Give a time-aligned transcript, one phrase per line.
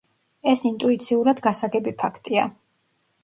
[0.51, 2.47] ეს ინტუიციურად გასაგები ფაქტია.